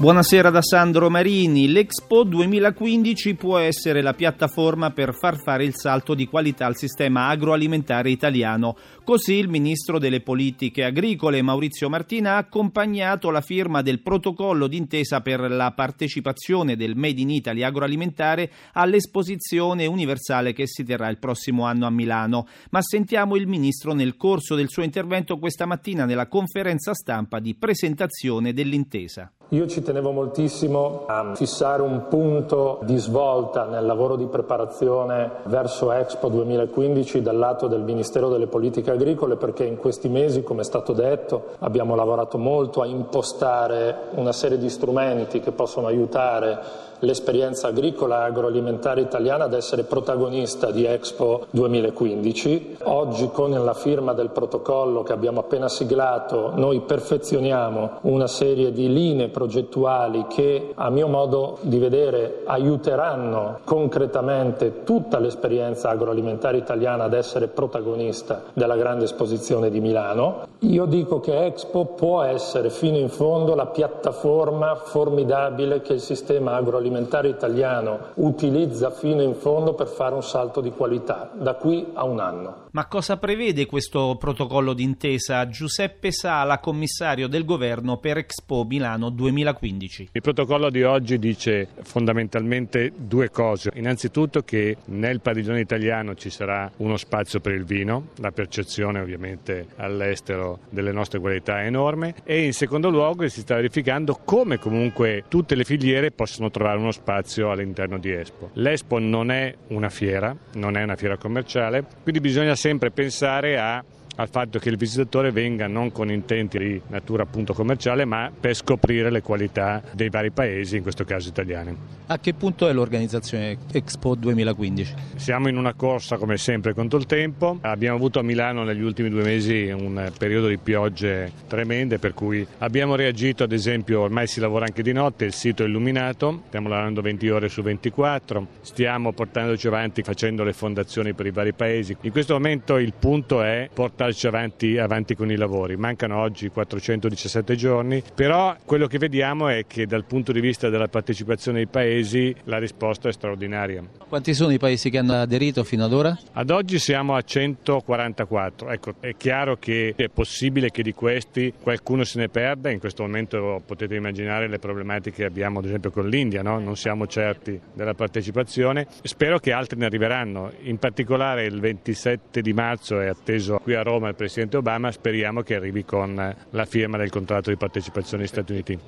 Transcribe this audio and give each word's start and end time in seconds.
Buonasera 0.00 0.48
da 0.48 0.62
Sandro 0.62 1.10
Marini. 1.10 1.68
L'Expo 1.68 2.24
2015 2.24 3.34
può 3.34 3.58
essere 3.58 4.00
la 4.00 4.14
piattaforma 4.14 4.92
per 4.92 5.12
far 5.12 5.36
fare 5.42 5.64
il 5.64 5.74
salto 5.74 6.14
di 6.14 6.24
qualità 6.26 6.64
al 6.64 6.74
sistema 6.74 7.28
agroalimentare 7.28 8.08
italiano. 8.08 8.78
Così 9.04 9.34
il 9.34 9.50
ministro 9.50 9.98
delle 9.98 10.22
politiche 10.22 10.84
agricole 10.84 11.42
Maurizio 11.42 11.90
Martina 11.90 12.36
ha 12.36 12.36
accompagnato 12.38 13.30
la 13.30 13.42
firma 13.42 13.82
del 13.82 14.00
protocollo 14.00 14.68
d'intesa 14.68 15.20
per 15.20 15.50
la 15.50 15.70
partecipazione 15.72 16.76
del 16.76 16.96
Made 16.96 17.20
in 17.20 17.28
Italy 17.28 17.62
agroalimentare 17.62 18.50
all'esposizione 18.72 19.84
universale 19.84 20.54
che 20.54 20.66
si 20.66 20.82
terrà 20.82 21.10
il 21.10 21.18
prossimo 21.18 21.66
anno 21.66 21.84
a 21.84 21.90
Milano. 21.90 22.46
Ma 22.70 22.80
sentiamo 22.80 23.36
il 23.36 23.46
ministro 23.46 23.92
nel 23.92 24.16
corso 24.16 24.54
del 24.54 24.70
suo 24.70 24.82
intervento 24.82 25.38
questa 25.38 25.66
mattina 25.66 26.06
nella 26.06 26.26
conferenza 26.26 26.94
stampa 26.94 27.38
di 27.38 27.54
presentazione 27.54 28.54
dell'intesa. 28.54 29.30
Io 29.52 29.66
ci 29.66 29.82
tenevo 29.82 30.12
moltissimo 30.12 31.06
a 31.08 31.34
fissare 31.34 31.82
un 31.82 32.06
punto 32.06 32.78
di 32.84 32.96
svolta 32.98 33.64
nel 33.64 33.84
lavoro 33.84 34.14
di 34.14 34.26
preparazione 34.26 35.28
verso 35.46 35.90
Expo 35.90 36.28
2015 36.28 37.20
dal 37.20 37.36
lato 37.36 37.66
del 37.66 37.82
Ministero 37.82 38.28
delle 38.28 38.46
Politiche 38.46 38.92
Agricole 38.92 39.34
perché 39.34 39.64
in 39.64 39.76
questi 39.76 40.08
mesi, 40.08 40.44
come 40.44 40.60
è 40.60 40.64
stato 40.64 40.92
detto, 40.92 41.56
abbiamo 41.58 41.96
lavorato 41.96 42.38
molto 42.38 42.80
a 42.80 42.86
impostare 42.86 44.10
una 44.10 44.30
serie 44.30 44.56
di 44.56 44.68
strumenti 44.68 45.40
che 45.40 45.50
possono 45.50 45.88
aiutare 45.88 46.88
l'esperienza 47.00 47.68
agricola 47.68 48.22
e 48.22 48.28
agroalimentare 48.28 49.00
italiana 49.00 49.44
ad 49.44 49.54
essere 49.54 49.84
protagonista 49.84 50.70
di 50.70 50.84
Expo 50.84 51.46
2015. 51.50 52.76
Oggi 52.82 53.30
con 53.32 53.50
la 53.50 53.74
firma 53.74 54.12
del 54.12 54.30
protocollo 54.30 55.02
che 55.02 55.12
abbiamo 55.12 55.40
appena 55.40 55.68
siglato 55.68 56.52
noi 56.54 56.80
perfezioniamo 56.80 57.98
una 58.02 58.26
serie 58.26 58.72
di 58.72 58.92
linee 58.92 59.28
progettuali 59.28 60.26
che 60.28 60.72
a 60.74 60.90
mio 60.90 61.08
modo 61.08 61.58
di 61.62 61.78
vedere 61.78 62.42
aiuteranno 62.44 63.60
concretamente 63.64 64.84
tutta 64.84 65.18
l'esperienza 65.18 65.90
agroalimentare 65.90 66.58
italiana 66.58 67.04
ad 67.04 67.14
essere 67.14 67.48
protagonista 67.48 68.42
della 68.52 68.76
grande 68.76 69.04
esposizione 69.04 69.70
di 69.70 69.80
Milano. 69.80 70.48
Io 70.60 70.84
dico 70.84 71.20
che 71.20 71.46
Expo 71.46 71.86
può 71.86 72.22
essere 72.22 72.68
fino 72.70 72.98
in 72.98 73.08
fondo 73.08 73.54
la 73.54 73.66
piattaforma 73.66 74.74
formidabile 74.74 75.80
che 75.80 75.94
il 75.94 76.00
sistema 76.00 76.54
agroalimentare 76.54 76.88
agroalimentare 76.90 77.28
italiano 77.28 78.10
utilizza 78.14 78.90
fino 78.90 79.22
in 79.22 79.34
fondo 79.34 79.74
per 79.74 79.86
fare 79.86 80.14
un 80.14 80.22
salto 80.22 80.60
di 80.60 80.70
qualità 80.70 81.30
da 81.34 81.54
qui 81.54 81.86
a 81.94 82.04
un 82.04 82.18
anno. 82.18 82.68
Ma 82.72 82.86
cosa 82.86 83.16
prevede 83.16 83.66
questo 83.66 84.16
protocollo 84.18 84.74
d'intesa? 84.74 85.48
Giuseppe 85.48 86.12
Sala, 86.12 86.60
commissario 86.60 87.26
del 87.26 87.44
governo 87.44 87.98
per 87.98 88.18
Expo 88.18 88.64
Milano 88.64 89.10
2015. 89.10 90.10
Il 90.12 90.20
protocollo 90.20 90.70
di 90.70 90.82
oggi 90.84 91.18
dice 91.18 91.68
fondamentalmente 91.82 92.92
due 92.96 93.30
cose. 93.30 93.70
Innanzitutto 93.74 94.42
che 94.42 94.76
nel 94.86 95.20
padiglione 95.20 95.60
italiano 95.60 96.14
ci 96.14 96.30
sarà 96.30 96.70
uno 96.76 96.96
spazio 96.96 97.40
per 97.40 97.54
il 97.54 97.64
vino, 97.64 98.08
la 98.18 98.30
percezione 98.30 99.00
ovviamente 99.00 99.66
all'estero 99.76 100.60
delle 100.70 100.92
nostre 100.92 101.18
qualità 101.18 101.62
è 101.62 101.66
enorme 101.66 102.14
e 102.22 102.44
in 102.44 102.52
secondo 102.52 102.88
luogo 102.88 103.26
si 103.28 103.40
sta 103.40 103.56
verificando 103.56 104.18
come 104.24 104.58
comunque 104.58 105.24
tutte 105.26 105.54
le 105.54 105.64
filiere 105.64 106.12
possono 106.12 106.50
trovare 106.50 106.78
uno 106.80 106.92
spazio 106.92 107.50
all'interno 107.50 107.98
di 107.98 108.10
Expo. 108.10 108.50
L'Expo 108.54 108.98
non 108.98 109.30
è 109.30 109.54
una 109.68 109.88
fiera, 109.88 110.34
non 110.54 110.76
è 110.76 110.82
una 110.82 110.96
fiera 110.96 111.16
commerciale, 111.16 111.84
quindi 112.02 112.20
bisogna 112.20 112.54
sempre 112.54 112.90
pensare 112.90 113.58
a 113.58 113.82
al 114.20 114.28
fatto 114.28 114.58
che 114.58 114.68
il 114.68 114.76
visitatore 114.76 115.30
venga 115.30 115.66
non 115.66 115.90
con 115.92 116.10
intenti 116.10 116.58
di 116.58 116.80
natura 116.88 117.22
appunto 117.22 117.54
commerciale 117.54 118.04
ma 118.04 118.30
per 118.38 118.54
scoprire 118.54 119.10
le 119.10 119.22
qualità 119.22 119.82
dei 119.92 120.10
vari 120.10 120.30
paesi, 120.30 120.76
in 120.76 120.82
questo 120.82 121.04
caso 121.04 121.30
italiani. 121.30 121.74
A 122.06 122.18
che 122.18 122.34
punto 122.34 122.68
è 122.68 122.72
l'organizzazione 122.72 123.56
Expo 123.72 124.14
2015? 124.14 124.94
Siamo 125.16 125.48
in 125.48 125.56
una 125.56 125.72
corsa 125.72 126.18
come 126.18 126.36
sempre 126.36 126.74
contro 126.74 126.98
il 126.98 127.06
tempo, 127.06 127.58
abbiamo 127.62 127.96
avuto 127.96 128.18
a 128.18 128.22
Milano 128.22 128.62
negli 128.62 128.82
ultimi 128.82 129.08
due 129.08 129.22
mesi 129.22 129.70
un 129.70 130.12
periodo 130.18 130.48
di 130.48 130.58
piogge 130.58 131.32
tremende 131.46 131.98
per 131.98 132.12
cui 132.12 132.46
abbiamo 132.58 132.96
reagito 132.96 133.44
ad 133.44 133.52
esempio 133.52 134.00
ormai 134.00 134.26
si 134.26 134.40
lavora 134.40 134.66
anche 134.66 134.82
di 134.82 134.92
notte, 134.92 135.24
il 135.24 135.32
sito 135.32 135.62
è 135.62 135.66
illuminato, 135.66 136.42
stiamo 136.48 136.68
lavorando 136.68 137.00
20 137.00 137.28
ore 137.30 137.48
su 137.48 137.62
24, 137.62 138.46
stiamo 138.60 139.12
portandoci 139.12 139.66
avanti 139.66 140.02
facendo 140.02 140.44
le 140.44 140.52
fondazioni 140.52 141.14
per 141.14 141.24
i 141.24 141.30
vari 141.30 141.54
paesi. 141.54 141.96
In 142.02 142.10
questo 142.10 142.34
momento 142.34 142.76
il 142.76 142.92
punto 142.98 143.40
è 143.42 143.70
portare 143.72 144.09
portarci 144.10 144.26
avanti, 144.26 144.78
avanti 144.78 145.14
con 145.14 145.30
i 145.30 145.36
lavori. 145.36 145.76
Mancano 145.76 146.18
oggi 146.18 146.48
417 146.48 147.54
giorni, 147.54 148.02
però 148.14 148.56
quello 148.64 148.86
che 148.86 148.98
vediamo 148.98 149.48
è 149.48 149.64
che 149.66 149.86
dal 149.86 150.04
punto 150.04 150.32
di 150.32 150.40
vista 150.40 150.68
della 150.68 150.88
partecipazione 150.88 151.58
dei 151.58 151.66
paesi 151.66 152.34
la 152.44 152.58
risposta 152.58 153.08
è 153.08 153.12
straordinaria. 153.12 153.82
Quanti 154.08 154.34
sono 154.34 154.52
i 154.52 154.58
paesi 154.58 154.90
che 154.90 154.98
hanno 154.98 155.14
aderito 155.14 155.64
fino 155.64 155.84
ad 155.84 155.92
ora? 155.92 156.18
Ad 156.32 156.50
oggi 156.50 156.78
siamo 156.78 157.14
a 157.14 157.22
144. 157.22 158.70
Ecco, 158.70 158.94
è 159.00 159.14
chiaro 159.16 159.56
che 159.56 159.94
è 159.96 160.08
possibile 160.08 160.70
che 160.70 160.82
di 160.82 160.92
questi 160.92 161.52
qualcuno 161.60 162.04
se 162.04 162.18
ne 162.18 162.28
perda, 162.28 162.70
in 162.70 162.80
questo 162.80 163.02
momento 163.02 163.62
potete 163.64 163.94
immaginare 163.94 164.48
le 164.48 164.58
problematiche 164.58 165.18
che 165.20 165.24
abbiamo 165.24 165.58
ad 165.58 165.66
esempio 165.66 165.90
con 165.90 166.08
l'India, 166.08 166.42
no? 166.42 166.58
non 166.58 166.76
siamo 166.76 167.06
certi 167.06 167.60
della 167.72 167.94
partecipazione, 167.94 168.86
spero 169.02 169.38
che 169.38 169.52
altri 169.52 169.78
ne 169.78 169.86
arriveranno, 169.86 170.52
in 170.62 170.78
particolare 170.78 171.44
il 171.44 171.60
27 171.60 172.40
di 172.40 172.52
marzo 172.52 173.00
è 173.00 173.06
atteso 173.06 173.58
qui 173.62 173.74
a 173.74 173.82
Roma 173.82 173.99
Roma 174.00 174.08
il 174.08 174.16
Presidente 174.16 174.56
Obama, 174.56 174.90
speriamo 174.90 175.42
che 175.42 175.54
arrivi 175.56 175.84
con 175.84 176.14
la 176.14 176.64
firma 176.64 176.96
del 176.96 177.10
contratto 177.10 177.50
di 177.50 177.56
partecipazione 177.56 178.22
degli 178.22 178.32
Stati 178.32 178.52
Uniti. 178.52 178.78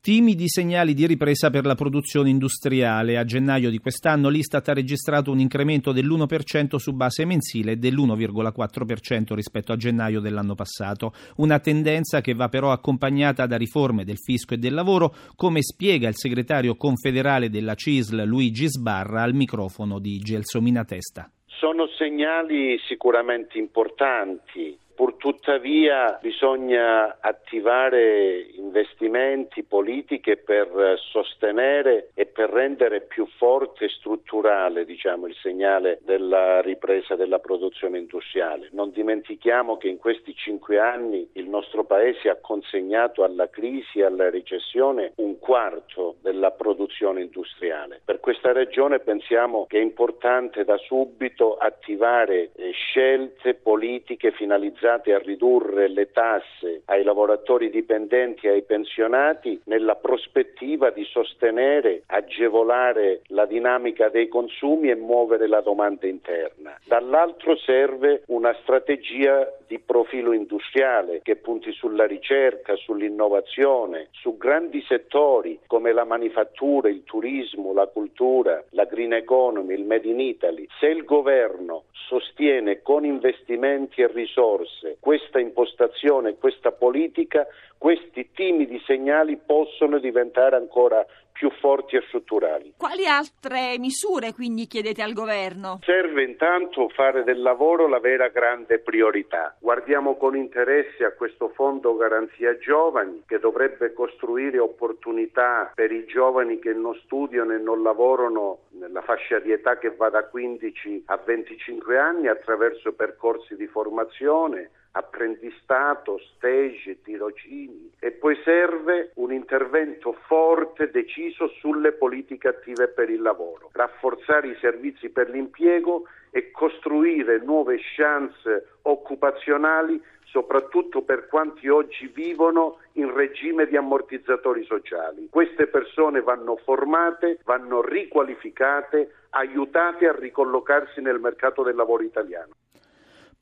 Timidi 0.00 0.48
segnali 0.48 0.92
di 0.92 1.06
ripresa 1.06 1.48
per 1.48 1.64
la 1.64 1.74
produzione 1.74 2.28
industriale. 2.28 3.16
A 3.16 3.24
gennaio 3.24 3.70
di 3.70 3.78
quest'anno 3.78 4.28
l'Istat 4.28 4.68
ha 4.68 4.74
registrato 4.74 5.30
un 5.30 5.38
incremento 5.38 5.92
dell'1% 5.92 6.76
su 6.76 6.92
base 6.92 7.24
mensile 7.24 7.72
e 7.72 7.76
dell'1,4% 7.76 9.32
rispetto 9.32 9.72
a 9.72 9.76
gennaio 9.76 10.20
dell'anno 10.20 10.54
passato. 10.54 11.14
Una 11.36 11.58
tendenza 11.58 12.20
che 12.20 12.34
va 12.34 12.48
però 12.48 12.70
accompagnata 12.70 13.46
da 13.46 13.56
riforme 13.56 14.04
del 14.04 14.18
fisco 14.18 14.52
e 14.52 14.58
del 14.58 14.74
lavoro, 14.74 15.14
come 15.36 15.62
spiega 15.62 16.08
il 16.08 16.16
segretario 16.16 16.76
confederale 16.76 17.48
della 17.48 17.74
CISL 17.74 18.24
Luigi 18.24 18.68
Sbarra 18.68 19.22
al 19.22 19.32
microfono 19.32 19.98
di 20.00 20.18
Gelsomina 20.18 20.84
Testa. 20.84 21.30
Sono 21.58 21.86
segnali 21.96 22.78
sicuramente 22.86 23.58
importanti 23.58 24.78
Purtuttavia 24.94 26.18
bisogna 26.20 27.18
attivare 27.20 28.46
investimenti, 28.54 29.64
politiche 29.64 30.36
per 30.36 30.68
sostenere 31.10 32.10
e 32.14 32.26
per 32.26 32.48
rendere 32.50 33.00
più 33.00 33.26
forte 33.36 33.86
e 33.86 33.88
strutturale 33.88 34.84
diciamo, 34.84 35.26
il 35.26 35.34
segnale 35.42 35.98
della 36.02 36.60
ripresa 36.60 37.16
della 37.16 37.40
produzione 37.40 37.98
industriale. 37.98 38.68
Non 38.70 38.92
dimentichiamo 38.92 39.76
che 39.78 39.88
in 39.88 39.98
questi 39.98 40.32
cinque 40.34 40.78
anni 40.78 41.28
il 41.32 41.48
nostro 41.48 41.82
Paese 41.82 42.28
ha 42.28 42.36
consegnato 42.40 43.24
alla 43.24 43.50
crisi 43.50 43.98
e 43.98 44.04
alla 44.04 44.30
recessione 44.30 45.12
un 45.16 45.40
quarto 45.40 46.16
della 46.20 46.52
produzione 46.52 47.22
industriale. 47.22 48.00
Per 48.04 48.20
questa 48.20 48.52
ragione 48.52 49.00
pensiamo 49.00 49.66
che 49.66 49.78
è 49.78 49.82
importante 49.82 50.64
da 50.64 50.76
subito 50.76 51.56
attivare 51.56 52.50
eh, 52.54 52.70
scelte 52.70 53.54
politiche 53.54 54.30
finalizzate 54.30 54.82
finalizzate 54.84 55.14
a 55.14 55.18
ridurre 55.18 55.88
le 55.88 56.10
tasse 56.12 56.82
ai 56.86 57.02
lavoratori 57.02 57.70
dipendenti 57.70 58.46
e 58.46 58.50
ai 58.50 58.62
pensionati 58.62 59.60
nella 59.64 59.94
prospettiva 59.96 60.90
di 60.90 61.04
sostenere, 61.04 62.02
agevolare 62.06 63.22
la 63.28 63.46
dinamica 63.46 64.10
dei 64.10 64.28
consumi 64.28 64.90
e 64.90 64.94
muovere 64.94 65.48
la 65.48 65.62
domanda 65.62 66.06
interna. 66.06 66.78
Dall'altro 66.84 67.56
serve 67.56 68.22
una 68.26 68.54
strategia 68.62 69.50
di 69.66 69.78
profilo 69.78 70.32
industriale 70.32 71.20
che 71.22 71.36
punti 71.36 71.72
sulla 71.72 72.06
ricerca, 72.06 72.76
sull'innovazione, 72.76 74.08
su 74.12 74.36
grandi 74.36 74.82
settori 74.86 75.60
come 75.66 75.92
la 75.92 76.04
manifattura, 76.04 76.88
il 76.88 77.04
turismo, 77.04 77.72
la 77.72 77.86
cultura, 77.86 78.62
la 78.70 78.84
green 78.84 79.12
economy, 79.12 79.74
il 79.74 79.84
Made 79.84 80.08
in 80.08 80.20
Italy. 80.20 80.66
Se 80.78 80.86
il 80.86 81.04
governo 81.04 81.84
sostiene 81.92 82.82
con 82.82 83.04
investimenti 83.04 84.02
e 84.02 84.08
risorse 84.08 84.96
questa 85.00 85.40
impostazione, 85.40 86.36
questa 86.36 86.72
politica, 86.72 87.46
questi 87.78 88.30
timidi 88.32 88.80
segnali 88.86 89.36
possono 89.36 89.98
diventare 89.98 90.56
ancora 90.56 91.04
più 91.04 91.23
forti 91.60 91.96
e 91.96 92.04
strutturali. 92.06 92.74
Quali 92.76 93.06
altre 93.06 93.76
misure 93.78 94.32
quindi 94.32 94.66
chiedete 94.66 95.02
al 95.02 95.12
governo? 95.12 95.80
Serve 95.82 96.22
intanto 96.22 96.88
fare 96.88 97.24
del 97.24 97.42
lavoro 97.42 97.88
la 97.88 97.98
vera 97.98 98.28
grande 98.28 98.78
priorità. 98.78 99.56
Guardiamo 99.58 100.16
con 100.16 100.36
interesse 100.36 101.04
a 101.04 101.12
questo 101.12 101.48
fondo 101.54 101.96
garanzia 101.96 102.56
giovani 102.58 103.24
che 103.26 103.38
dovrebbe 103.38 103.92
costruire 103.92 104.58
opportunità 104.58 105.72
per 105.74 105.90
i 105.90 106.04
giovani 106.06 106.58
che 106.58 106.72
non 106.72 106.94
studiano 107.04 107.52
e 107.52 107.58
non 107.58 107.82
lavorano 107.82 108.60
nella 108.78 109.02
fascia 109.02 109.38
di 109.40 109.52
età 109.52 109.78
che 109.78 109.90
va 109.90 110.08
da 110.10 110.24
15 110.24 111.04
a 111.06 111.16
25 111.16 111.98
anni 111.98 112.28
attraverso 112.28 112.92
percorsi 112.92 113.56
di 113.56 113.66
formazione 113.66 114.70
apprendistato, 114.96 116.18
stage, 116.36 117.02
tirocini 117.02 117.92
e 117.98 118.12
poi 118.12 118.38
serve 118.44 119.10
un 119.14 119.32
intervento 119.32 120.12
forte, 120.26 120.90
deciso 120.90 121.48
sulle 121.58 121.92
politiche 121.92 122.48
attive 122.48 122.88
per 122.88 123.10
il 123.10 123.20
lavoro, 123.20 123.70
rafforzare 123.72 124.48
i 124.48 124.56
servizi 124.60 125.08
per 125.08 125.30
l'impiego 125.30 126.06
e 126.30 126.50
costruire 126.50 127.38
nuove 127.38 127.78
chance 127.96 128.68
occupazionali 128.82 130.00
soprattutto 130.34 131.02
per 131.02 131.28
quanti 131.28 131.68
oggi 131.68 132.10
vivono 132.12 132.78
in 132.94 133.14
regime 133.14 133.66
di 133.66 133.76
ammortizzatori 133.76 134.64
sociali. 134.64 135.28
Queste 135.30 135.68
persone 135.68 136.22
vanno 136.22 136.56
formate, 136.56 137.38
vanno 137.44 137.80
riqualificate, 137.80 139.12
aiutate 139.30 140.08
a 140.08 140.12
ricollocarsi 140.12 141.00
nel 141.00 141.20
mercato 141.20 141.62
del 141.62 141.76
lavoro 141.76 142.02
italiano. 142.02 142.52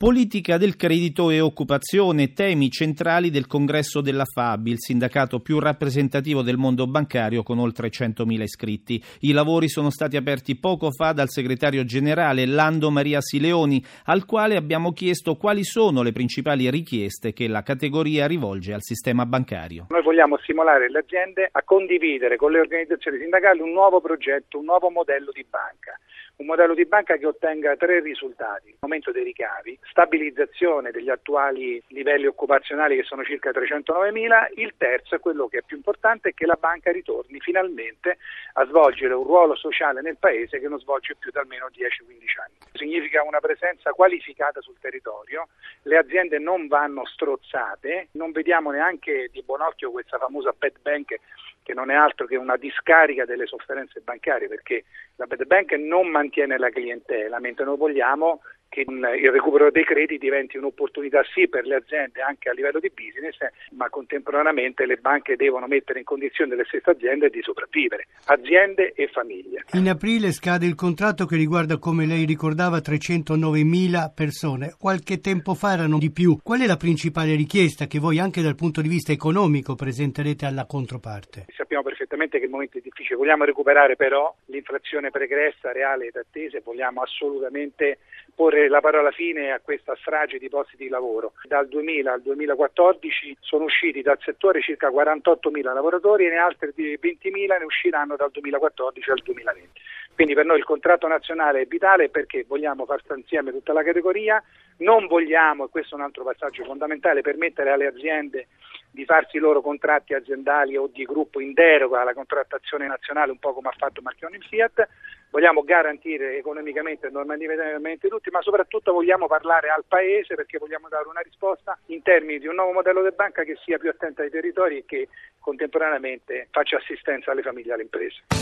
Politica 0.02 0.56
del 0.56 0.74
credito 0.74 1.30
e 1.30 1.38
occupazione, 1.38 2.32
temi 2.32 2.70
centrali 2.70 3.30
del 3.30 3.46
congresso 3.46 4.00
della 4.00 4.24
FAB, 4.24 4.66
il 4.66 4.80
sindacato 4.80 5.38
più 5.38 5.60
rappresentativo 5.60 6.42
del 6.42 6.56
mondo 6.56 6.88
bancario 6.88 7.44
con 7.44 7.60
oltre 7.60 7.86
100.000 7.86 8.40
iscritti. 8.40 9.00
I 9.20 9.30
lavori 9.30 9.68
sono 9.68 9.90
stati 9.90 10.16
aperti 10.16 10.58
poco 10.58 10.90
fa 10.90 11.12
dal 11.12 11.28
segretario 11.28 11.84
generale 11.84 12.46
Lando 12.46 12.90
Maria 12.90 13.20
Sileoni, 13.20 13.80
al 14.06 14.26
quale 14.26 14.56
abbiamo 14.56 14.90
chiesto 14.90 15.36
quali 15.36 15.62
sono 15.62 16.02
le 16.02 16.10
principali 16.10 16.68
richieste 16.68 17.32
che 17.32 17.46
la 17.46 17.62
categoria 17.62 18.26
rivolge 18.26 18.72
al 18.72 18.82
sistema 18.82 19.24
bancario. 19.24 19.86
Noi 19.90 20.02
vogliamo 20.02 20.36
stimolare 20.38 20.90
le 20.90 20.98
aziende 20.98 21.48
a 21.48 21.62
condividere 21.62 22.34
con 22.34 22.50
le 22.50 22.58
organizzazioni 22.58 23.18
sindacali 23.18 23.60
un 23.60 23.70
nuovo 23.70 24.00
progetto, 24.00 24.58
un 24.58 24.64
nuovo 24.64 24.90
modello 24.90 25.30
di 25.30 25.46
banca 25.48 25.96
un 26.36 26.46
modello 26.46 26.74
di 26.74 26.86
banca 26.86 27.16
che 27.16 27.26
ottenga 27.26 27.76
tre 27.76 28.00
risultati. 28.00 28.74
Aumento 28.80 29.12
dei 29.12 29.24
ricavi, 29.24 29.78
stabilizzazione 29.90 30.90
degli 30.90 31.10
attuali 31.10 31.82
livelli 31.88 32.26
occupazionali 32.26 32.96
che 32.96 33.04
sono 33.04 33.24
circa 33.24 33.52
309 33.52 34.12
mila, 34.12 34.48
il 34.54 34.74
terzo 34.76 35.14
è 35.14 35.20
quello 35.20 35.46
che 35.46 35.58
è 35.58 35.62
più 35.62 35.76
importante 35.76 36.30
è 36.30 36.34
che 36.34 36.46
la 36.46 36.58
banca 36.58 36.90
ritorni 36.90 37.38
finalmente 37.40 38.18
a 38.54 38.66
svolgere 38.66 39.14
un 39.14 39.24
ruolo 39.24 39.54
sociale 39.54 40.00
nel 40.00 40.16
paese 40.18 40.58
che 40.58 40.68
non 40.68 40.80
svolge 40.80 41.14
più 41.16 41.30
da 41.30 41.40
almeno 41.40 41.66
10-15 41.66 42.40
anni. 42.42 42.54
Significa 42.72 43.22
una 43.22 43.40
presenza 43.40 43.92
qualificata 43.92 44.60
sul 44.60 44.78
territorio, 44.80 45.48
le 45.82 45.96
aziende 45.96 46.38
non 46.38 46.66
vanno 46.66 47.04
strozzate, 47.06 48.08
non 48.12 48.32
vediamo 48.32 48.70
neanche 48.70 49.28
di 49.30 49.42
buon 49.42 49.60
occhio 49.60 49.90
questa 49.90 50.18
famosa 50.18 50.52
bad 50.56 50.80
bank 50.80 51.16
che 51.62 51.74
non 51.74 51.90
è 51.90 51.94
altro 51.94 52.26
che 52.26 52.36
una 52.36 52.56
discarica 52.56 53.24
delle 53.24 53.46
sofferenze 53.46 54.00
bancarie, 54.00 54.48
perché 54.48 54.84
la 55.16 55.26
bad 55.26 55.44
bank 55.44 55.72
non 55.72 56.08
mantiene 56.08 56.58
la 56.58 56.70
clientela, 56.70 57.38
mentre 57.38 57.64
noi 57.64 57.76
vogliamo 57.76 58.40
che 58.72 58.86
il 58.88 59.30
recupero 59.30 59.70
dei 59.70 59.84
crediti 59.84 60.16
diventi 60.16 60.56
un'opportunità 60.56 61.20
sì 61.34 61.46
per 61.46 61.66
le 61.66 61.74
aziende 61.74 62.22
anche 62.22 62.48
a 62.48 62.54
livello 62.54 62.80
di 62.80 62.90
business, 62.90 63.36
ma 63.72 63.90
contemporaneamente 63.90 64.86
le 64.86 64.96
banche 64.96 65.36
devono 65.36 65.66
mettere 65.66 65.98
in 65.98 66.06
condizione 66.06 66.56
le 66.56 66.64
stesse 66.64 66.88
aziende 66.88 67.28
di 67.28 67.42
sopravvivere, 67.42 68.06
aziende 68.24 68.92
e 68.94 69.08
famiglie. 69.08 69.64
In 69.74 69.90
aprile 69.90 70.32
scade 70.32 70.64
il 70.64 70.74
contratto 70.74 71.26
che 71.26 71.36
riguarda, 71.36 71.76
come 71.76 72.06
lei 72.06 72.24
ricordava, 72.24 72.80
309 72.80 73.62
mila 73.62 74.10
persone. 74.14 74.74
Qualche 74.78 75.20
tempo 75.20 75.52
fa 75.52 75.74
erano 75.74 75.98
di 75.98 76.10
più. 76.10 76.38
Qual 76.42 76.60
è 76.60 76.66
la 76.66 76.76
principale 76.78 77.36
richiesta 77.36 77.86
che 77.86 77.98
voi 77.98 78.18
anche 78.18 78.40
dal 78.40 78.54
punto 78.54 78.80
di 78.80 78.88
vista 78.88 79.12
economico 79.12 79.74
presenterete 79.74 80.46
alla 80.46 80.64
controparte? 80.64 81.44
Sappiamo 81.54 81.82
perfettamente 81.82 82.38
che 82.38 82.46
il 82.46 82.50
momento 82.50 82.78
è 82.78 82.80
difficile, 82.80 83.16
vogliamo 83.16 83.44
recuperare 83.44 83.96
però 83.96 84.34
l'inflazione 84.46 85.10
pregressa, 85.10 85.72
reale 85.72 86.06
ed 86.06 86.16
attesa 86.16 86.56
e 86.56 86.62
vogliamo 86.64 87.02
assolutamente 87.02 87.98
porre 88.34 88.68
la 88.68 88.80
parola 88.80 89.10
fine 89.10 89.52
a 89.52 89.60
questa 89.60 89.94
strage 90.00 90.38
di 90.38 90.48
posti 90.48 90.76
di 90.76 90.88
lavoro. 90.88 91.32
Dal 91.44 91.68
2000 91.68 92.12
al 92.12 92.22
2014 92.22 93.36
sono 93.40 93.64
usciti 93.64 94.02
dal 94.02 94.18
settore 94.20 94.60
circa 94.60 94.88
48.000 94.88 95.74
lavoratori 95.74 96.26
e 96.26 96.30
ne 96.30 96.36
altri 96.36 96.70
20.000 96.74 97.58
ne 97.58 97.64
usciranno 97.64 98.16
dal 98.16 98.30
2014 98.30 99.10
al 99.10 99.20
2020. 99.22 99.80
Quindi 100.14 100.34
per 100.34 100.44
noi 100.44 100.58
il 100.58 100.64
contratto 100.64 101.06
nazionale 101.06 101.62
è 101.62 101.66
vitale 101.66 102.10
perché 102.10 102.44
vogliamo 102.46 102.84
far 102.84 103.00
stare 103.02 103.20
insieme 103.20 103.50
tutta 103.50 103.72
la 103.72 103.82
categoria, 103.82 104.42
non 104.78 105.06
vogliamo, 105.06 105.64
e 105.64 105.68
questo 105.68 105.94
è 105.94 105.98
un 105.98 106.04
altro 106.04 106.24
passaggio 106.24 106.64
fondamentale, 106.64 107.22
permettere 107.22 107.70
alle 107.70 107.86
aziende 107.86 108.48
di 108.90 109.04
farsi 109.06 109.38
i 109.38 109.40
loro 109.40 109.62
contratti 109.62 110.12
aziendali 110.12 110.76
o 110.76 110.86
di 110.86 111.04
gruppo 111.04 111.40
in 111.40 111.54
deroga 111.54 112.02
alla 112.02 112.12
contrattazione 112.12 112.86
nazionale, 112.86 113.30
un 113.30 113.38
po' 113.38 113.54
come 113.54 113.68
ha 113.68 113.74
fatto 113.76 114.02
Marchioni 114.02 114.38
Fiat, 114.38 114.86
vogliamo 115.32 115.64
garantire 115.64 116.36
economicamente 116.36 117.06
e 117.06 117.10
normativamente 117.10 118.08
tutti, 118.08 118.30
ma 118.30 118.42
soprattutto 118.42 118.92
vogliamo 118.92 119.26
parlare 119.26 119.70
al 119.70 119.84
Paese 119.88 120.34
perché 120.34 120.58
vogliamo 120.58 120.88
dare 120.88 121.08
una 121.08 121.20
risposta 121.20 121.76
in 121.86 122.02
termini 122.02 122.38
di 122.38 122.46
un 122.46 122.54
nuovo 122.54 122.72
modello 122.72 123.02
di 123.02 123.14
banca 123.14 123.42
che 123.42 123.56
sia 123.64 123.78
più 123.78 123.88
attenta 123.88 124.22
ai 124.22 124.30
territori 124.30 124.78
e 124.78 124.84
che 124.86 125.08
contemporaneamente 125.40 126.48
faccia 126.50 126.76
assistenza 126.76 127.32
alle 127.32 127.42
famiglie 127.42 127.70
e 127.70 127.72
alle 127.72 127.82
imprese. 127.82 128.41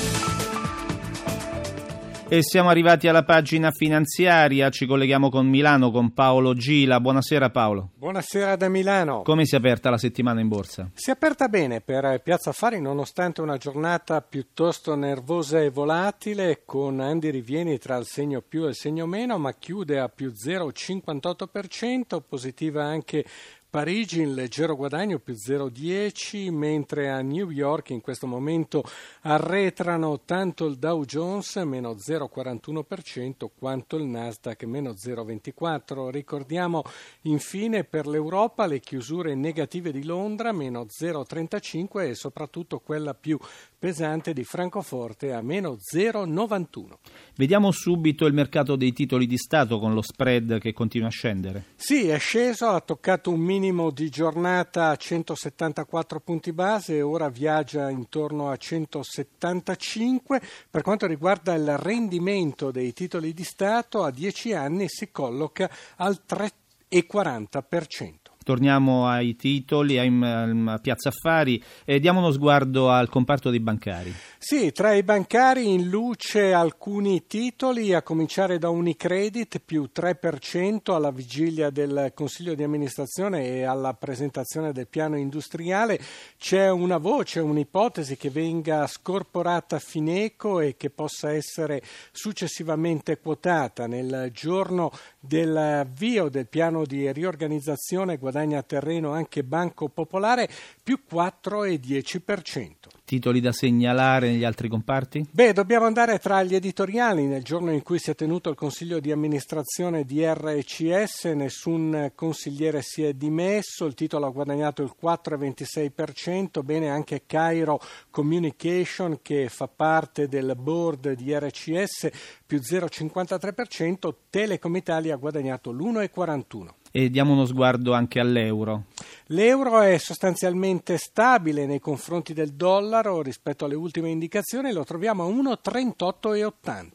E 2.32 2.44
siamo 2.44 2.68
arrivati 2.68 3.08
alla 3.08 3.25
pagina 3.25 3.72
finanziaria, 3.72 4.70
ci 4.70 4.87
colleghiamo 4.87 5.30
con 5.30 5.49
Milano 5.49 5.90
con 5.90 6.14
Paolo 6.14 6.54
Gila. 6.54 7.00
Buonasera 7.00 7.50
Paolo. 7.50 7.90
Buonasera 7.96 8.54
da 8.54 8.68
Milano. 8.68 9.22
Come 9.22 9.44
si 9.44 9.56
è 9.56 9.58
aperta 9.58 9.90
la 9.90 9.99
settimana 9.99 10.40
in 10.40 10.46
borsa? 10.46 10.88
Si 10.94 11.10
è 11.10 11.12
aperta 11.14 11.49
bene 11.49 11.80
per 11.80 12.20
Piazza 12.22 12.50
Affari 12.50 12.80
nonostante 12.80 13.40
una 13.40 13.56
giornata 13.56 14.20
piuttosto 14.22 14.94
nervosa 14.94 15.60
e 15.60 15.70
volatile 15.70 16.62
con 16.64 17.00
Andy 17.00 17.30
Rivieni 17.30 17.78
tra 17.78 17.96
il 17.96 18.06
segno 18.06 18.42
più 18.42 18.64
e 18.66 18.68
il 18.68 18.76
segno 18.76 19.06
meno 19.06 19.37
ma 19.37 19.52
chiude 19.54 19.99
a 19.99 20.08
più 20.08 20.30
0,58%, 20.32 22.22
positiva 22.28 22.84
anche 22.84 23.25
Parigi 23.70 24.20
in 24.20 24.34
leggero 24.34 24.74
guadagno 24.74 25.20
più 25.20 25.34
0,10 25.34 26.50
mentre 26.50 27.08
a 27.08 27.20
New 27.20 27.50
York 27.50 27.90
in 27.90 28.00
questo 28.00 28.26
momento 28.26 28.82
arretrano 29.20 30.22
tanto 30.24 30.66
il 30.66 30.74
Dow 30.74 31.04
Jones 31.04 31.54
meno 31.58 31.92
0,41% 31.92 33.46
quanto 33.56 33.94
il 33.94 34.06
Nasdaq 34.06 34.64
meno 34.64 34.90
0,24%. 34.90 36.10
Ricordiamo 36.10 36.82
infine 37.22 37.84
per 37.84 38.08
l'Europa 38.08 38.66
le 38.66 38.80
chiusure 38.80 39.36
negative 39.36 39.92
di 39.92 40.02
Londra 40.02 40.50
meno 40.50 40.86
0,35% 40.86 42.08
e 42.08 42.14
soprattutto 42.16 42.80
quella 42.80 43.14
più 43.14 43.38
pesante 43.78 44.32
di 44.32 44.42
Francoforte 44.42 45.32
a 45.32 45.42
meno 45.42 45.76
0,91. 45.76 46.94
Vediamo 47.36 47.70
subito 47.70 48.26
il 48.26 48.34
mercato 48.34 48.74
dei 48.74 48.92
titoli 48.92 49.28
di 49.28 49.38
Stato 49.38 49.78
con 49.78 49.94
lo 49.94 50.02
spread 50.02 50.58
che 50.58 50.72
continua 50.72 51.06
a 51.06 51.12
scendere. 51.12 51.66
Sì, 51.76 52.08
è 52.08 52.18
sceso, 52.18 52.66
ha 52.66 52.80
toccato 52.80 53.30
un 53.30 53.38
minimo 53.38 53.58
di 53.61 54.09
giornata 54.09 54.88
a 54.88 54.97
174 54.97 56.21
punti 56.21 56.50
base 56.50 57.02
ora 57.02 57.29
viaggia 57.29 57.90
intorno 57.90 58.49
a 58.49 58.57
175. 58.57 60.40
Per 60.71 60.81
quanto 60.81 61.07
riguarda 61.07 61.52
il 61.52 61.76
rendimento 61.76 62.71
dei 62.71 62.95
titoli 62.95 63.35
di 63.35 63.45
Stato, 63.45 64.02
a 64.02 64.11
10 64.11 64.55
anni 64.55 64.88
si 64.88 65.11
colloca 65.11 65.71
al 65.97 66.23
3,40%. 66.26 68.19
Torniamo 68.50 69.07
ai 69.07 69.37
titoli, 69.37 69.97
a, 69.97 70.78
Piazza 70.83 71.11
Affari 71.11 71.62
e 71.85 72.00
diamo 72.00 72.19
uno 72.19 72.33
sguardo 72.33 72.90
al 72.90 73.09
comparto 73.09 73.49
dei 73.49 73.61
bancari. 73.61 74.12
Sì, 74.38 74.73
tra 74.73 74.92
i 74.92 75.04
bancari 75.04 75.73
in 75.73 75.88
luce 75.88 76.52
alcuni 76.52 77.28
titoli, 77.28 77.95
a 77.95 78.02
cominciare 78.02 78.59
da 78.59 78.69
Unicredit 78.69 79.61
più 79.64 79.88
3% 79.95 80.92
alla 80.92 81.12
vigilia 81.12 81.71
del 81.71 82.11
Consiglio 82.12 82.57
di 82.57 82.64
amministrazione 82.64 83.47
e 83.47 83.62
alla 83.62 83.95
presentazione 83.95 84.73
del 84.73 84.88
piano 84.88 85.16
industriale. 85.16 86.00
C'è 86.37 86.69
una 86.69 86.99
voce, 86.99 87.38
un'ipotesi 87.38 88.16
che 88.16 88.30
venga 88.30 88.85
scorporata 88.88 89.76
a 89.76 89.78
Fineco 89.78 90.59
e 90.59 90.75
che 90.76 90.90
possa 90.90 91.33
essere 91.33 91.83
successivamente 92.11 93.21
quotata 93.21 93.87
nel 93.87 94.30
giorno 94.33 94.90
dell'avvio 95.21 96.28
del 96.28 96.49
piano 96.49 96.85
di 96.85 97.12
riorganizzazione 97.12 98.19
guadagna 98.40 98.62
terreno 98.62 99.12
anche 99.12 99.44
Banco 99.44 99.88
Popolare 99.88 100.49
più 100.82 101.00
4,10% 101.11 103.00
titoli 103.11 103.40
da 103.40 103.50
segnalare 103.50 104.30
negli 104.30 104.44
altri 104.44 104.68
comparti? 104.68 105.26
Beh, 105.28 105.52
dobbiamo 105.52 105.85
andare 105.85 106.20
tra 106.20 106.44
gli 106.44 106.54
editoriali. 106.54 107.26
Nel 107.26 107.42
giorno 107.42 107.73
in 107.73 107.82
cui 107.82 107.99
si 107.99 108.12
è 108.12 108.14
tenuto 108.14 108.50
il 108.50 108.54
consiglio 108.54 109.00
di 109.00 109.11
amministrazione 109.11 110.04
di 110.04 110.25
RCS, 110.25 111.25
nessun 111.35 112.12
consigliere 112.14 112.82
si 112.82 113.02
è 113.02 113.12
dimesso, 113.14 113.85
il 113.85 113.94
titolo 113.94 114.26
ha 114.26 114.30
guadagnato 114.30 114.82
il 114.82 114.94
4,26%, 115.02 116.62
bene 116.62 116.88
anche 116.88 117.25
Cairo 117.26 117.80
Communication 118.11 119.18
che 119.23 119.49
fa 119.49 119.66
parte 119.66 120.28
del 120.28 120.54
board 120.56 121.14
di 121.14 121.37
RCS 121.37 122.11
più 122.47 122.59
0,53%, 122.59 124.14
Telecom 124.30 124.76
Italia 124.76 125.14
ha 125.14 125.18
guadagnato 125.18 125.73
l'1,41%. 125.73 126.79
E 126.90 127.09
diamo 127.09 127.32
uno 127.32 127.44
sguardo 127.44 127.92
anche 127.92 128.18
all'euro. 128.18 128.87
L'euro 129.26 129.80
è 129.80 129.97
sostanzialmente 129.99 130.97
stabile 130.97 131.66
nei 131.66 131.78
confronti 131.78 132.32
del 132.32 132.54
dollaro 132.54 133.23
rispetto 133.23 133.64
alle 133.64 133.76
ultime 133.76 134.11
indicazioni, 134.11 134.73
lo 134.73 134.85
troviamo 134.85 135.25
a 135.25 135.28
1,38,80. 135.28 136.88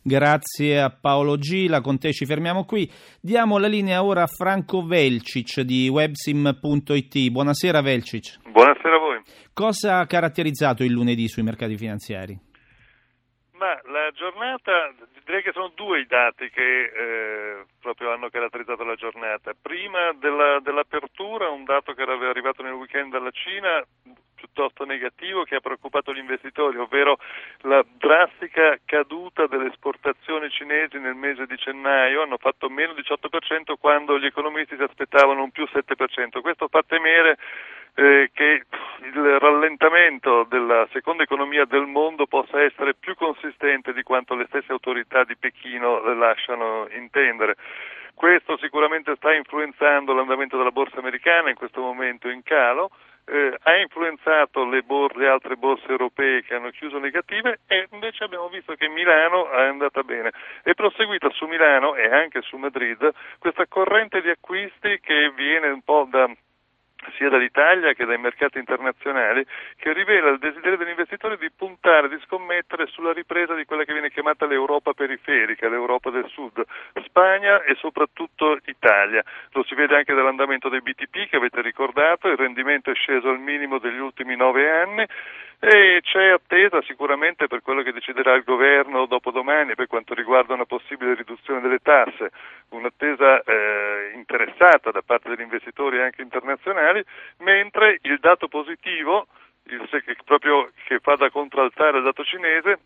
Grazie 0.00 0.80
a 0.80 0.90
Paolo 0.90 1.36
Gila, 1.36 1.80
con 1.80 1.98
te 1.98 2.12
ci 2.12 2.26
fermiamo 2.26 2.64
qui. 2.64 2.90
Diamo 3.20 3.58
la 3.58 3.68
linea 3.68 4.02
ora 4.02 4.22
a 4.22 4.26
Franco 4.26 4.84
Velcic 4.84 5.60
di 5.60 5.88
websim.it. 5.88 7.30
Buonasera 7.30 7.80
Velcic. 7.82 8.38
Buonasera 8.50 8.96
a 8.96 8.98
voi. 8.98 9.20
Cosa 9.52 9.98
ha 9.98 10.06
caratterizzato 10.06 10.82
il 10.82 10.92
lunedì 10.92 11.28
sui 11.28 11.42
mercati 11.42 11.76
finanziari? 11.76 12.50
Ma 13.62 13.80
la 13.84 14.10
giornata, 14.10 14.92
direi 15.24 15.40
che 15.40 15.52
sono 15.52 15.70
due 15.76 16.00
i 16.00 16.06
dati 16.06 16.50
che 16.50 16.82
eh, 16.82 17.64
proprio 17.80 18.10
hanno 18.10 18.28
caratterizzato 18.28 18.82
la 18.82 18.96
giornata. 18.96 19.52
Prima 19.54 20.12
della, 20.14 20.58
dell'apertura, 20.58 21.48
un 21.48 21.62
dato 21.62 21.94
che 21.94 22.02
era 22.02 22.14
arrivato 22.14 22.64
nel 22.64 22.72
weekend 22.72 23.12
dalla 23.12 23.30
Cina, 23.30 23.80
piuttosto 24.34 24.84
negativo 24.84 25.44
che 25.44 25.54
ha 25.54 25.60
preoccupato 25.60 26.12
gli 26.12 26.18
investitori, 26.18 26.76
ovvero 26.76 27.18
la 27.60 27.84
drastica 27.86 28.76
caduta 28.84 29.46
delle 29.46 29.68
esportazioni 29.68 30.50
cinesi 30.50 30.98
nel 30.98 31.14
mese 31.14 31.46
di 31.46 31.54
gennaio, 31.54 32.22
hanno 32.22 32.38
fatto 32.38 32.68
meno 32.68 32.94
18% 32.94 33.74
quando 33.78 34.18
gli 34.18 34.26
economisti 34.26 34.74
si 34.74 34.82
aspettavano 34.82 35.44
un 35.44 35.52
più 35.52 35.68
7%. 35.72 36.40
Questo 36.40 36.66
fa 36.66 36.82
temere 36.84 37.38
eh, 37.94 38.30
che 38.32 38.64
il 39.02 39.38
rallentamento 39.38 40.44
della 40.44 40.86
seconda 40.92 41.22
economia 41.22 41.64
del 41.64 41.86
mondo 41.86 42.26
possa 42.26 42.62
essere 42.62 42.94
più 42.94 43.14
consistente 43.14 43.92
di 43.92 44.02
quanto 44.02 44.34
le 44.34 44.46
stesse 44.46 44.72
autorità 44.72 45.24
di 45.24 45.36
Pechino 45.36 46.02
le 46.02 46.14
lasciano 46.14 46.88
intendere. 46.92 47.56
Questo 48.14 48.56
sicuramente 48.58 49.16
sta 49.16 49.34
influenzando 49.34 50.12
l'andamento 50.12 50.56
della 50.56 50.70
borsa 50.70 50.98
americana 50.98 51.50
in 51.50 51.56
questo 51.56 51.80
momento 51.80 52.28
in 52.28 52.42
calo, 52.42 52.90
eh, 53.24 53.56
ha 53.62 53.76
influenzato 53.76 54.64
le, 54.68 54.82
bor- 54.82 55.16
le, 55.16 55.28
altre 55.28 55.56
borse 55.56 55.86
europee 55.88 56.42
che 56.42 56.54
hanno 56.54 56.70
chiuso 56.70 56.98
negative 56.98 57.60
e 57.66 57.88
invece 57.92 58.24
abbiamo 58.24 58.48
visto 58.48 58.74
che 58.74 58.88
Milano 58.88 59.50
è 59.50 59.62
andata 59.62 60.02
bene. 60.02 60.30
È 60.62 60.74
proseguita 60.74 61.30
su 61.30 61.46
Milano 61.46 61.94
e 61.94 62.06
anche 62.06 62.42
su 62.42 62.56
Madrid 62.56 63.10
questa 63.38 63.66
corrente 63.66 64.20
di 64.20 64.28
acquisti 64.28 65.00
che 65.00 65.32
viene 65.34 65.68
un 65.68 65.82
po' 65.82 66.06
da 66.10 66.28
sia 67.16 67.28
dall'Italia 67.28 67.92
che 67.92 68.04
dai 68.04 68.18
mercati 68.18 68.58
internazionali, 68.58 69.44
che 69.76 69.92
rivela 69.92 70.30
il 70.30 70.38
desiderio 70.38 70.76
degli 70.76 70.90
investitori 70.90 71.36
di 71.36 71.50
puntare, 71.50 72.08
di 72.08 72.18
scommettere 72.24 72.86
sulla 72.86 73.12
ripresa 73.12 73.54
di 73.54 73.64
quella 73.64 73.84
che 73.84 73.92
viene 73.92 74.10
chiamata 74.10 74.46
l'Europa 74.46 74.92
periferica, 74.92 75.68
l'Europa 75.68 76.10
del 76.10 76.26
Sud, 76.28 76.62
Spagna 77.04 77.62
e 77.62 77.74
soprattutto 77.76 78.58
Italia. 78.66 79.22
Lo 79.52 79.64
si 79.64 79.74
vede 79.74 79.96
anche 79.96 80.14
dall'andamento 80.14 80.68
dei 80.68 80.80
BTP 80.80 81.28
che 81.28 81.36
avete 81.36 81.60
ricordato, 81.60 82.28
il 82.28 82.36
rendimento 82.36 82.90
è 82.90 82.94
sceso 82.94 83.28
al 83.28 83.38
minimo 83.38 83.78
degli 83.78 83.98
ultimi 83.98 84.36
nove 84.36 84.70
anni 84.70 85.06
e 85.64 86.00
c'è 86.02 86.30
attesa 86.30 86.82
sicuramente 86.82 87.46
per 87.46 87.62
quello 87.62 87.82
che 87.82 87.92
deciderà 87.92 88.34
il 88.34 88.42
governo 88.42 89.06
dopodomani 89.06 89.76
per 89.76 89.86
quanto 89.86 90.12
riguarda 90.12 90.54
una 90.54 90.64
possibile 90.64 91.14
riduzione 91.14 91.60
delle 91.60 91.78
tasse, 91.78 92.32
un'attesa 92.70 93.44
eh, 93.44 94.10
interessata 94.16 94.90
da 94.90 95.02
parte 95.02 95.28
degli 95.28 95.42
investitori 95.42 96.02
anche 96.02 96.20
internazionali, 96.20 96.91
mentre 97.38 97.98
il 98.02 98.18
dato 98.20 98.48
positivo, 98.48 99.26
il, 99.64 99.88
proprio 100.24 100.70
che 100.86 100.98
fa 101.00 101.16
da 101.16 101.30
contraltare 101.30 101.98
al 101.98 102.04
dato 102.04 102.24
cinese, 102.24 102.78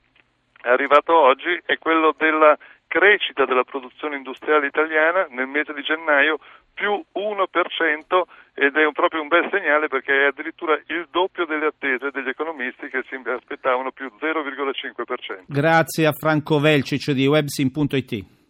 è 0.60 0.68
arrivato 0.68 1.14
oggi, 1.14 1.60
è 1.64 1.78
quello 1.78 2.14
della 2.16 2.56
crescita 2.86 3.44
della 3.44 3.64
produzione 3.64 4.16
industriale 4.16 4.66
italiana 4.66 5.26
nel 5.30 5.46
mese 5.46 5.72
di 5.75 5.82
gennaio 5.82 6.38
più 6.72 6.92
1% 6.92 8.22
ed 8.54 8.76
è 8.76 8.84
un, 8.84 8.92
proprio 8.92 9.22
un 9.22 9.28
bel 9.28 9.48
segnale 9.50 9.88
perché 9.88 10.12
è 10.12 10.26
addirittura 10.26 10.75
il 10.86 11.08
doppio 11.10 11.46
delle 11.46 11.66
attese 11.66 12.10
degli 12.10 12.28
economisti 12.28 12.88
che 12.88 13.02
si 13.08 13.20
aspettavano 13.28 13.92
più 13.92 14.10
0,5%. 14.20 15.44
Grazie 15.46 16.06
a 16.06 16.12
Franco 16.12 16.58
Velcic 16.58 17.10
di 17.12 17.26
websim.it. 17.26 18.45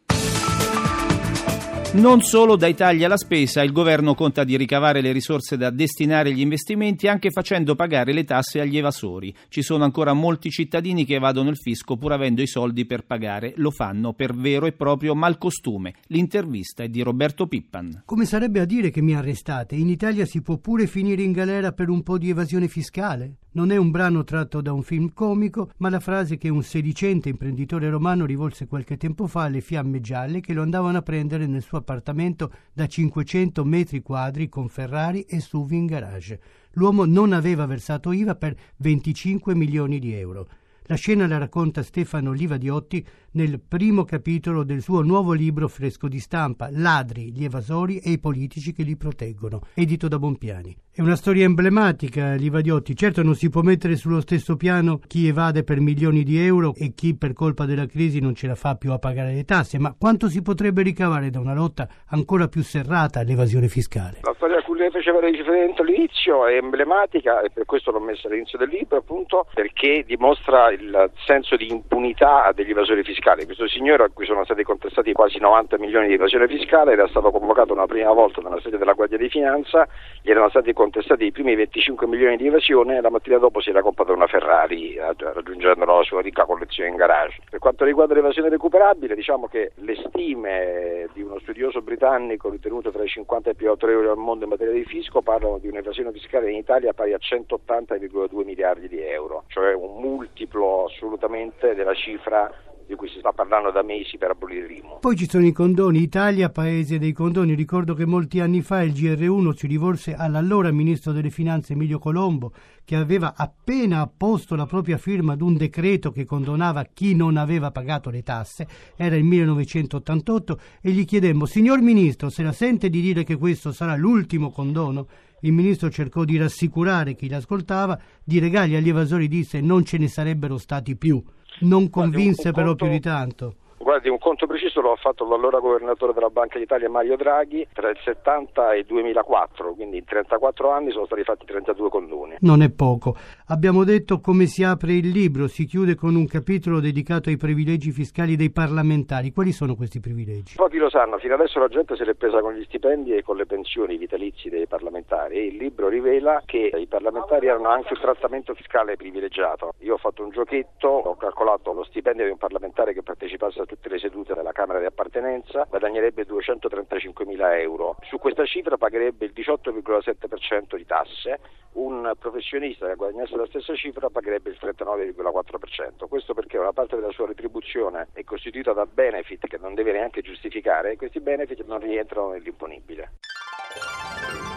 Non 1.97 2.21
solo 2.21 2.57
dai 2.57 2.75
tagli 2.75 3.05
alla 3.05 3.17
spesa, 3.17 3.63
il 3.63 3.73
governo 3.73 4.15
conta 4.15 4.45
di 4.45 4.59
ricavare 4.59 5.01
le 5.01 5.13
risorse 5.13 5.57
da 5.57 5.71
destinare 5.71 6.29
agli 6.29 6.41
investimenti 6.41 7.09
anche 7.09 7.31
facendo 7.31 7.75
pagare 7.75 8.13
le 8.13 8.25
tasse 8.25 8.61
agli 8.61 8.77
evasori. 8.77 9.35
Ci 9.49 9.63
sono 9.63 9.83
ancora 9.83 10.13
molti 10.13 10.51
cittadini 10.51 11.07
che 11.07 11.15
evadono 11.15 11.49
il 11.49 11.57
fisco 11.57 11.97
pur 11.97 12.13
avendo 12.13 12.43
i 12.43 12.47
soldi 12.47 12.85
per 12.85 13.07
pagare. 13.07 13.55
Lo 13.57 13.71
fanno 13.71 14.13
per 14.13 14.35
vero 14.35 14.67
e 14.67 14.73
proprio 14.73 15.15
malcostume. 15.15 15.95
L'intervista 16.09 16.83
è 16.83 16.89
di 16.91 17.01
Roberto 17.01 17.47
Pippan. 17.47 18.03
Come 18.05 18.27
sarebbe 18.27 18.61
a 18.61 18.67
dire 18.67 18.91
che 18.91 19.01
mi 19.01 19.15
arrestate? 19.15 19.75
In 19.75 19.89
Italia 19.89 20.27
si 20.27 20.43
può 20.43 20.59
pure 20.59 20.87
finire 20.87 21.23
in 21.23 21.33
galera 21.33 21.73
per 21.73 21.89
un 21.89 22.03
po' 22.03 22.19
di 22.19 22.29
evasione 22.29 22.69
fiscale? 22.69 23.37
Non 23.57 23.71
è 23.71 23.77
un 23.79 23.91
brano 23.91 24.23
tratto 24.23 24.61
da 24.61 24.75
un 24.75 24.83
film 24.83 25.15
comico, 25.15 25.71
ma 25.79 25.89
la 25.89 25.99
frase 25.99 26.37
che 26.37 26.51
un 26.51 26.63
sedicente 26.63 27.31
imprenditore 27.31 27.89
romano 27.89 28.27
rivolse 28.27 28.67
qualche 28.67 28.99
tempo 28.99 29.27
fa 29.27 29.45
alle 29.45 29.63
fiamme 29.63 30.03
gialle 30.03 30.41
che 30.41 30.53
lo 30.53 30.61
andavano 30.61 30.99
a 30.99 31.03
prendere 31.03 31.47
nel 31.47 31.63
suo 31.63 31.79
appartamento 31.87 32.53
da 32.73 32.89
500 32.89 33.65
metri 33.65 34.03
quadri 34.03 34.49
con 34.49 34.69
Ferrari 34.69 35.23
e 35.23 35.39
SUV 35.39 35.71
in 35.71 35.87
garage. 35.87 36.41
L'uomo 36.73 37.05
non 37.05 37.33
aveva 37.33 37.65
versato 37.65 38.11
IVA 38.11 38.35
per 38.35 38.57
25 38.79 39.55
milioni 39.55 40.01
di 40.01 40.13
euro. 40.13 40.49
La 40.89 40.95
scena 40.95 41.27
la 41.27 41.39
racconta 41.39 41.83
Stefano 41.83 42.31
Livadiotti 42.31 43.05
nel 43.33 43.61
primo 43.61 44.05
capitolo 44.05 44.63
del 44.63 44.83
suo 44.83 45.03
nuovo 45.03 45.33
libro 45.33 45.67
fresco 45.67 46.07
di 46.07 46.21
stampa, 46.21 46.69
Ladri, 46.71 47.33
gli 47.33 47.43
evasori 47.43 47.99
e 47.99 48.11
i 48.13 48.19
politici 48.21 48.73
che 48.73 48.85
li 48.85 48.97
proteggono, 48.97 49.63
edito 49.75 50.07
da 50.07 50.21
Bompiani. 50.21 50.77
È 50.93 51.03
una 51.03 51.17
storia 51.17 51.45
emblematica, 51.45 52.35
Livadiotti. 52.35 52.95
Certo 52.95 53.23
non 53.23 53.35
si 53.35 53.51
può 53.51 53.63
mettere 53.63 53.97
sullo 53.97 54.21
stesso 54.21 54.57
piano 54.57 55.01
chi 55.07 55.27
evade 55.27 55.65
per 55.65 55.81
milioni 55.81 56.23
di 56.23 56.39
euro 56.39 56.73
e 56.75 56.95
chi 56.95 57.17
per 57.17 57.33
colpa 57.33 57.67
della 57.67 57.87
crisi 57.87 58.21
non 58.21 58.35
ce 58.35 58.47
la 58.47 58.55
fa 58.55 58.77
più 58.77 58.93
a 58.93 58.99
pagare 58.99 59.35
le 59.35 59.45
tasse, 59.45 59.79
ma 59.79 59.95
quanto 59.99 60.29
si 60.29 60.41
potrebbe 60.41 60.83
ricavare 60.83 61.31
da 61.31 61.41
una 61.41 61.53
lotta 61.53 61.89
ancora 62.07 62.47
più 62.47 62.63
serrata 62.63 63.21
all'evasione 63.21 63.69
fiscale? 63.69 64.21
La 64.23 64.33
storia 64.37 64.63
lei 64.77 64.91
faceva 64.91 65.21
riferimento 65.21 65.83
all'inizio 65.83 66.47
è 66.47 66.57
emblematica 66.57 67.41
e 67.41 67.51
per 67.51 67.65
questo 67.65 67.91
l'ho 67.91 68.01
messa 68.01 68.29
all'inizio 68.29 68.59
del 68.59 68.69
libro, 68.69 68.99
appunto, 68.99 69.47
perché 69.53 70.05
dimostra 70.07 70.71
il 70.71 71.11
senso 71.25 71.57
di 71.57 71.71
impunità 71.71 72.53
degli 72.55 72.71
evasori 72.71 73.03
fiscali. 73.03 73.45
Questo 73.45 73.67
signore 73.69 74.05
a 74.05 74.11
cui 74.13 74.27
sono 74.27 74.45
stati 74.45 74.63
contestati 74.63 75.13
quasi 75.13 75.39
90 75.39 75.79
milioni 75.79 76.09
di 76.09 76.15
evasione 76.15 76.47
fiscale 76.47 76.93
era 76.93 77.09
stato 77.09 77.31
convocato 77.31 77.73
una 77.73 77.87
prima 77.87 78.13
volta 78.13 78.41
nella 78.41 78.61
sede 78.61 78.79
della 78.79 78.93
Guardia 78.93 79.19
di 79.19 79.29
Finanza, 79.29 79.87
gli 80.23 80.31
erano 80.31 80.49
stati 80.49 80.73
contestati 80.73 81.25
i 81.25 81.33
primi 81.33 81.55
25 81.55 82.07
milioni 82.07 82.37
di 82.37 82.47
evasione 82.47 82.97
e 82.97 83.01
la 83.01 83.11
mattina 83.11 83.39
dopo 83.39 83.61
si 83.61 83.71
era 83.71 83.83
comprato 83.83 84.13
una 84.13 84.27
Ferrari 84.27 84.95
eh, 84.95 85.15
raggiungendo 85.19 85.85
la 85.85 86.03
sua 86.03 86.21
ricca 86.21 86.45
collezione 86.45 86.91
in 86.91 86.97
garage. 86.97 87.41
Per 87.49 87.59
quanto 87.59 87.85
riguarda 87.85 88.15
l'evasione 88.15 88.49
recuperabile, 88.49 89.15
diciamo 89.15 89.47
che 89.47 89.73
le 89.77 89.97
stime 90.07 91.09
di 91.13 91.23
uno 91.23 91.39
studioso 91.41 91.81
britannico 91.83 92.51
ritenuto 92.51 92.91
tra 92.91 93.03
i 93.03 93.09
50 93.09 93.49
e 93.49 93.53
i 93.53 93.57
più 93.57 93.69
autorevoli 93.69 94.09
al 94.09 94.17
mondo 94.17 94.45
in 94.45 94.51
materia 94.51 94.66
di 94.73 94.85
fisco 94.85 95.23
parlano 95.23 95.59
di 95.59 95.69
un'evasione 95.69 96.13
fiscale 96.13 96.51
in 96.51 96.57
Italia 96.57 96.93
pari 96.93 97.13
a 97.13 97.19
180,2 97.19 98.45
miliardi 98.45 98.89
di 98.89 99.01
euro, 99.01 99.45
cioè 99.49 99.75
un 99.75 100.01
multiplo 100.01 100.87
assolutamente 100.87 101.75
della 101.75 101.95
cifra 101.95 102.53
di 102.87 102.95
cui 102.95 103.09
si 103.09 103.19
sta 103.19 103.33
parlando 103.33 103.71
da 103.71 103.83
mesi 103.83 104.17
per 104.17 104.31
abolire 104.31 104.67
l'IMU. 104.69 104.99
Poi 105.01 105.17
ci 105.17 105.29
sono 105.29 105.45
i 105.45 105.53
condoni, 105.53 106.01
Italia 106.01 106.51
paese 106.51 106.99
dei 106.99 107.13
condoni, 107.13 107.55
ricordo 107.55 107.95
che 107.95 108.07
molti 108.07 108.41
anni 108.41 108.63
fa 108.63 108.83
il 108.83 108.93
GR1 108.93 109.55
si 109.55 109.67
rivolse 109.67 110.15
all'allora 110.15 110.71
ministro 110.71 111.13
delle 111.13 111.31
finanze 111.31 111.73
Emilio 111.73 111.99
Colombo 111.99 112.53
che 112.85 112.95
aveva 112.95 113.35
appena 113.37 114.01
apposto 114.01 114.55
la 114.55 114.67
propria 114.67 114.97
firma 114.97 115.33
ad 115.33 115.43
un 115.43 115.57
decreto 115.57 116.13
che 116.13 116.25
condonava 116.25 116.85
chi 116.85 117.17
non 117.17 117.37
aveva 117.37 117.73
pagato 117.73 118.11
le 118.11 118.23
tasse, 118.23 118.69
era 118.97 119.17
il 119.17 119.25
1988 119.25 120.61
e 120.81 120.91
gli 120.91 121.05
chiedemmo 121.05 121.47
signor 121.47 121.81
ministro 121.81 122.31
se 122.31 122.45
la 122.45 122.53
sente 122.53 122.89
di 122.89 123.01
dire 123.01 123.25
che 123.25 123.37
questo 123.37 123.73
sarà 123.73 123.97
l'ultimo 123.97 124.51
condono? 124.51 125.09
Il 125.41 125.53
ministro 125.53 125.91
cercò 125.91 126.25
di 126.25 126.39
rassicurare 126.39 127.15
chi 127.15 127.29
l'ascoltava, 127.29 127.99
di 128.25 128.39
regali 128.39 128.75
agli 128.75 128.89
evasori 128.89 129.29
disse 129.29 129.61
non 129.61 129.85
ce 129.85 129.99
ne 129.99 130.09
sarebbero 130.09 130.57
stati 130.57 130.97
più 130.97 131.23
non 131.61 131.91
convinse 131.91 132.53
però 132.53 132.75
più 132.75 132.89
di 132.89 133.01
tanto. 133.01 133.55
Guardi, 133.97 134.13
un 134.13 134.19
conto 134.19 134.47
preciso 134.47 134.83
lo 134.83 134.93
ha 134.93 134.97
fatto 134.97 135.27
l'allora 135.27 135.59
governatore 135.59 136.13
della 136.13 136.29
Banca 136.29 136.59
d'Italia 136.59 136.91
Mario 136.91 137.17
Draghi 137.17 137.67
tra 137.73 137.89
il 137.89 137.97
70 138.05 138.75
e 138.75 138.81
il 138.81 138.85
2004, 138.85 139.73
quindi 139.73 139.97
in 139.97 140.05
34 140.05 140.71
anni 140.71 140.91
sono 140.91 141.07
stati 141.07 141.23
fatti 141.23 141.47
32 141.47 141.89
condoni. 141.89 142.37
Non 142.41 142.61
è 142.61 142.69
poco. 142.69 143.17
Abbiamo 143.47 143.85
detto 143.85 144.21
come 144.21 144.45
si 144.45 144.63
apre 144.63 144.93
il 144.93 145.09
libro, 145.09 145.47
si 145.47 145.65
chiude 145.65 145.95
con 145.95 146.15
un 146.15 146.27
capitolo 146.27 146.79
dedicato 146.79 147.31
ai 147.31 147.39
privilegi 147.39 147.91
fiscali 147.91 148.37
dei 148.37 148.51
parlamentari. 148.51 149.33
Quali 149.33 149.53
sono 149.53 149.75
questi 149.77 149.99
privilegi? 149.99 150.57
Pochi 150.57 150.77
lo 150.77 150.91
sanno, 150.91 151.17
fino 151.17 151.33
adesso 151.33 151.59
la 151.59 151.69
gente 151.69 151.97
se 151.97 152.05
l'è 152.05 152.15
presa 152.15 152.41
con 152.41 152.53
gli 152.53 152.65
stipendi 152.65 153.15
e 153.15 153.23
con 153.23 153.37
le 153.37 153.47
pensioni 153.47 153.97
vitalizi 153.97 154.51
dei 154.51 154.67
parlamentari 154.67 155.37
e 155.39 155.47
il 155.47 155.57
libro 155.57 155.89
rivela 155.89 156.43
che 156.45 156.71
i 156.77 156.87
parlamentari 156.87 157.49
hanno 157.49 157.71
anche 157.71 157.95
un 157.95 158.01
trattamento 158.01 158.53
fiscale 158.53 158.97
privilegiato. 158.97 159.73
Io 159.79 159.95
ho 159.95 159.99
fatto 159.99 160.23
un 160.23 160.29
giochetto, 160.29 160.87
ho 160.87 161.17
calcolato 161.17 161.73
lo 161.73 161.85
stipendio 161.85 162.27
di 162.27 162.31
un 162.33 162.37
parlamentare 162.37 162.93
che 162.93 163.03
partecipasse 163.03 163.63
a 163.63 163.65
tutte 163.65 163.86
le 163.89 163.99
sedute 163.99 164.35
della 164.35 164.53
Camera 164.53 164.79
di 164.79 164.87
appartenenza, 164.87 165.67
guadagnerebbe 165.69 166.25
235 166.25 167.25
mila 167.25 167.59
euro. 167.59 167.97
Su 168.09 168.19
questa 168.19 168.45
cifra 168.45 168.77
pagherebbe 168.77 169.27
il 169.27 169.33
18,7% 169.35 170.77
di 170.77 170.87
tasse, 170.87 171.41
un 171.73 172.13
professionista 172.19 172.87
che 172.87 172.95
guadagnasse 172.95 173.37
la 173.37 173.47
stessa 173.47 173.75
cifra 173.75 174.09
pagherebbe 174.09 174.51
il 174.51 174.59
39,4%. 174.61 176.09
Questo 176.09 176.35
perché 176.35 176.59
una 176.59 176.73
parte 176.73 176.97
della 176.97 177.13
sua 177.13 177.27
retribuzione 177.27 178.09
è 178.13 178.25
costituita 178.25 178.73
da 178.73 178.87
benefit 178.87 179.47
che 179.47 179.59
non 179.59 179.75
deve 179.75 179.93
neanche 179.93 180.23
giustificare 180.23 180.93
e 180.93 180.97
questi 180.97 181.21
benefit 181.21 181.65
non 181.67 181.79
rientrano 181.81 182.31
nell'imponibile. 182.31 183.11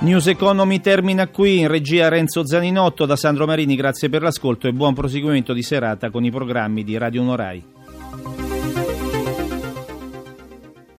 News 0.02 0.28
Economy 0.28 0.80
termina 0.80 1.28
qui, 1.28 1.60
in 1.60 1.68
regia 1.68 2.08
Renzo 2.08 2.46
Zaninotto 2.46 3.06
da 3.06 3.18
Sandro 3.18 3.46
Marini, 3.46 3.76
grazie 3.76 4.08
per 4.08 4.22
l'ascolto 4.22 4.68
e 4.68 4.72
buon 4.72 4.94
proseguimento 4.94 5.52
di 5.52 5.62
serata 5.62 6.10
con 6.10 6.24
i 6.24 6.32
programmi 6.32 6.86
di 6.86 6.98
Radio 6.98 7.22
Norai. 7.22 8.49